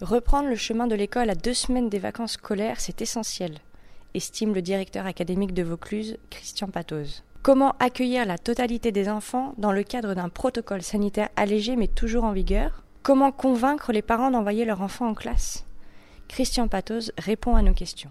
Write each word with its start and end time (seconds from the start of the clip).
Reprendre 0.00 0.48
le 0.48 0.54
chemin 0.54 0.86
de 0.86 0.94
l'école 0.94 1.28
à 1.28 1.34
deux 1.34 1.54
semaines 1.54 1.88
des 1.88 1.98
vacances 1.98 2.34
scolaires, 2.34 2.78
c'est 2.78 3.02
essentiel, 3.02 3.58
estime 4.14 4.54
le 4.54 4.62
directeur 4.62 5.06
académique 5.06 5.54
de 5.54 5.64
Vaucluse, 5.64 6.18
Christian 6.30 6.68
Patoz. 6.68 7.24
Comment 7.42 7.74
accueillir 7.80 8.24
la 8.24 8.38
totalité 8.38 8.92
des 8.92 9.08
enfants 9.08 9.54
dans 9.58 9.72
le 9.72 9.82
cadre 9.82 10.14
d'un 10.14 10.28
protocole 10.28 10.82
sanitaire 10.82 11.30
allégé 11.34 11.74
mais 11.74 11.88
toujours 11.88 12.22
en 12.22 12.32
vigueur? 12.32 12.84
Comment 13.02 13.32
convaincre 13.32 13.92
les 13.92 14.02
parents 14.02 14.30
d'envoyer 14.30 14.64
leur 14.64 14.82
enfant 14.82 15.08
en 15.08 15.14
classe? 15.14 15.64
Christian 16.28 16.68
Patoz 16.68 17.12
répond 17.18 17.56
à 17.56 17.62
nos 17.62 17.74
questions. 17.74 18.10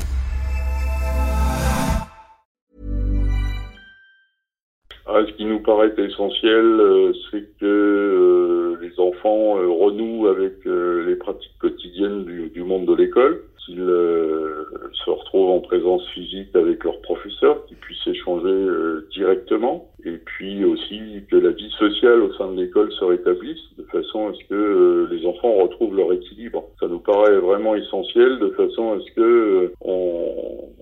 Ah, 5.13 5.25
ce 5.27 5.33
qui 5.33 5.43
nous 5.43 5.59
paraît 5.59 5.91
essentiel, 5.97 6.63
euh, 6.79 7.11
c'est 7.29 7.43
que 7.59 7.65
euh, 7.65 8.77
les 8.81 8.97
enfants 8.97 9.57
euh, 9.57 9.67
renouent 9.67 10.27
avec 10.27 10.65
euh, 10.65 11.05
les 11.05 11.17
pratiques 11.17 11.51
quotidiennes 11.59 12.23
du, 12.23 12.49
du 12.49 12.63
monde 12.63 12.85
de 12.85 12.95
l'école, 12.95 13.41
qu'ils 13.65 13.81
euh, 13.81 14.63
se 14.93 15.09
retrouvent 15.09 15.49
en 15.49 15.59
présence 15.59 16.07
physique 16.11 16.55
avec 16.55 16.85
leurs 16.85 17.01
professeurs, 17.01 17.65
qu'ils 17.65 17.75
puissent 17.77 18.07
échanger 18.07 18.67
directement, 19.11 19.89
et 20.05 20.17
puis 20.17 20.63
aussi 20.63 20.99
que 21.29 21.35
la 21.35 21.51
vie 21.51 21.71
sociale 21.77 22.21
au 22.21 22.31
sein 22.33 22.49
de 22.53 22.61
l'école 22.61 22.89
se 22.93 23.03
rétablisse, 23.03 23.59
de 23.77 23.83
façon 23.83 24.29
à 24.29 24.33
ce 24.33 24.43
que 24.47 25.09
les 25.11 25.25
enfants 25.25 25.55
retrouvent 25.55 25.95
leur 25.95 26.13
équilibre. 26.13 26.63
Ça 26.79 26.87
nous 26.87 26.99
paraît 26.99 27.37
vraiment 27.37 27.75
essentiel, 27.75 28.39
de 28.39 28.49
façon 28.51 28.93
à 28.93 28.99
ce 29.01 29.11
que 29.11 29.73
on, 29.81 30.30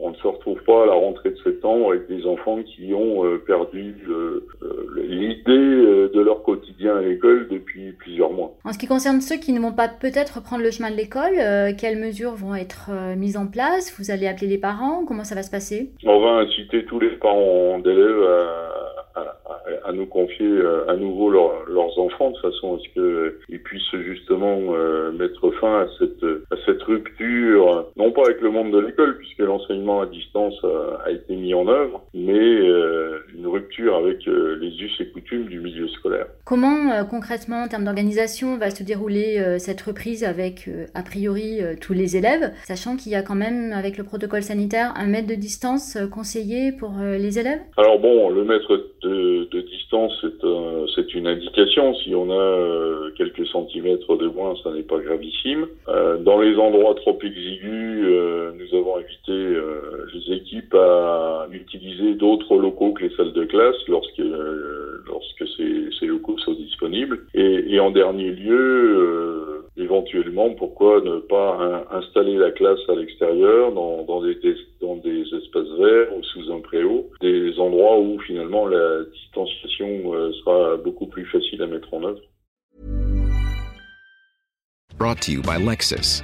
on 0.09 0.13
ne 0.13 0.17
se 0.17 0.27
retrouve 0.27 0.61
pas 0.63 0.83
à 0.83 0.85
la 0.87 0.93
rentrée 0.93 1.29
de 1.29 1.37
septembre 1.43 1.91
avec 1.91 2.07
des 2.07 2.25
enfants 2.25 2.59
qui 2.63 2.93
ont 2.93 3.25
euh, 3.25 3.37
perdu 3.37 3.95
euh, 4.09 4.47
euh, 4.63 5.05
l'idée 5.07 6.09
de 6.13 6.19
leur 6.19 6.41
quotidien 6.43 6.97
à 6.97 7.01
l'école 7.01 7.47
depuis 7.49 7.91
plusieurs 7.91 8.31
mois. 8.31 8.55
En 8.63 8.73
ce 8.73 8.79
qui 8.79 8.87
concerne 8.87 9.21
ceux 9.21 9.37
qui 9.37 9.53
ne 9.53 9.59
vont 9.59 9.71
pas 9.71 9.87
peut-être 9.87 10.37
reprendre 10.37 10.63
le 10.63 10.71
chemin 10.71 10.89
de 10.89 10.95
l'école, 10.95 11.37
euh, 11.37 11.71
quelles 11.77 11.99
mesures 11.99 12.33
vont 12.33 12.55
être 12.55 12.89
mises 13.15 13.37
en 13.37 13.47
place? 13.47 13.95
Vous 13.99 14.11
allez 14.11 14.27
appeler 14.27 14.47
les 14.47 14.57
parents? 14.57 15.05
Comment 15.05 15.23
ça 15.23 15.35
va 15.35 15.43
se 15.43 15.51
passer? 15.51 15.91
On 16.05 16.19
va 16.19 16.39
inciter 16.39 16.85
tous 16.85 16.99
les 16.99 17.09
parents 17.17 17.79
d'élèves 17.79 18.23
à, 18.23 18.68
à, 19.89 19.93
nous 19.93 20.05
confier 20.05 20.47
euh, 20.47 20.87
à 20.87 20.95
nouveau 20.95 21.29
leur- 21.29 21.65
leurs 21.67 21.97
enfants 21.99 22.31
de 22.31 22.37
façon 22.37 22.75
à 22.75 22.79
ce 22.79 22.89
qu'ils 23.49 23.59
puissent 23.61 23.95
justement 24.05 24.57
euh, 24.75 25.11
mettre 25.11 25.49
fin 25.61 25.81
à 25.81 25.87
cette, 25.97 26.23
à 26.51 26.55
cette 26.65 26.81
rupture, 26.83 27.85
non 27.97 28.11
pas 28.11 28.23
avec 28.25 28.41
le 28.41 28.51
monde 28.51 28.71
de 28.71 28.79
l'école 28.79 29.17
puisque 29.17 29.39
l'enseignement 29.39 30.01
à 30.01 30.05
distance 30.05 30.55
a, 30.63 31.03
a 31.07 31.11
été 31.11 31.35
mis 31.35 31.53
en 31.53 31.67
œuvre, 31.67 32.01
mais 32.13 32.39
euh, 32.39 33.19
une 33.37 33.47
rupture 33.47 33.95
avec 33.95 34.27
euh, 34.27 34.57
les 34.61 34.69
us 34.81 34.95
et 35.01 35.07
coutumes 35.09 35.45
du 35.45 35.59
milieu 35.59 35.87
scolaire. 35.89 36.08
Comment 36.45 36.91
euh, 36.91 37.03
concrètement, 37.03 37.63
en 37.63 37.67
termes 37.67 37.85
d'organisation, 37.85 38.57
va 38.57 38.69
se 38.71 38.83
dérouler 38.83 39.39
euh, 39.39 39.59
cette 39.59 39.81
reprise 39.81 40.23
avec 40.23 40.67
euh, 40.67 40.85
a 40.93 41.03
priori 41.03 41.59
tous 41.81 41.93
les 41.93 42.17
élèves, 42.17 42.51
sachant 42.65 42.95
qu'il 42.95 43.11
y 43.11 43.15
a 43.15 43.21
quand 43.21 43.35
même, 43.35 43.71
avec 43.73 43.97
le 43.97 44.03
protocole 44.03 44.41
sanitaire, 44.43 44.93
un 44.95 45.07
mètre 45.07 45.27
de 45.27 45.35
distance 45.35 45.97
conseillé 46.11 46.71
pour 46.71 46.93
les 47.01 47.39
élèves? 47.39 47.59
Alors 47.77 47.99
bon, 47.99 48.29
le 48.29 48.43
mètre 48.43 48.71
de, 49.03 49.47
de 49.51 49.61
distance, 49.61 50.13
c'est 50.21 50.43
un- 50.45 50.85
c'est 50.95 51.13
une 51.13 51.27
indication. 51.27 51.93
Si 51.95 52.13
on 52.15 52.29
a 52.31 53.09
quelques 53.17 53.45
centimètres 53.47 54.15
de 54.17 54.27
moins, 54.27 54.53
ça 54.63 54.71
n'est 54.71 54.83
pas 54.83 54.99
gravissime. 54.99 55.67
Dans 55.87 56.39
les 56.41 56.55
endroits 56.57 56.95
trop 56.95 57.17
exigus, 57.23 58.05
nous 58.59 58.77
avons 58.77 58.97
invité 58.97 59.33
les 60.13 60.35
équipes 60.35 60.73
à 60.73 61.47
utiliser 61.51 62.13
d'autres 62.15 62.57
locaux 62.57 62.91
que 62.93 63.03
les 63.03 63.15
salles 63.15 63.33
de 63.33 63.45
classe 63.45 63.75
lorsque, 63.87 64.21
lorsque 65.19 65.47
ces, 65.57 65.89
ces 65.99 66.05
locaux 66.07 66.37
sont 66.39 66.53
disponibles. 66.53 67.25
Et, 67.33 67.79
en 67.79 67.91
dernier 67.91 68.31
lieu, 68.31 68.57
euh, 68.99 69.67
éventuellement, 69.77 70.49
pourquoi 70.55 71.01
ne 71.01 71.19
pas 71.19 71.57
in- 71.59 71.97
installer 71.99 72.37
la 72.37 72.51
classe 72.51 72.79
à 72.87 72.95
l'extérieur, 72.95 73.71
dans 73.71 74.21
des 74.21 75.21
espaces 75.21 75.71
verts 75.79 76.17
ou 76.17 76.23
sous 76.23 76.51
un 76.51 76.59
préau, 76.61 77.09
des 77.21 77.59
endroits 77.59 77.99
où 77.99 78.19
finalement 78.19 78.65
la 78.67 79.03
distanciation 79.13 80.13
euh, 80.13 80.31
sera 80.43 80.77
beaucoup 80.77 81.07
plus 81.07 81.25
facile 81.25 81.61
à 81.61 81.67
mettre 81.67 81.93
en 81.93 82.03
œuvre. 82.03 82.21
Brought 84.97 85.21
to 85.21 85.31
you 85.31 85.41
by 85.41 85.57
Lexus. 85.57 86.23